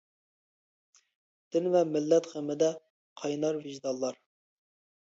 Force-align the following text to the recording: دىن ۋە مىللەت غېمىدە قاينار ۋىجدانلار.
دىن 1.57 1.69
ۋە 1.77 1.85
مىللەت 1.97 2.31
غېمىدە 2.33 2.73
قاينار 3.23 3.63
ۋىجدانلار. 3.63 4.23